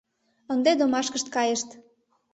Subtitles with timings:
[0.53, 1.69] Ынде домашкышт кайышт.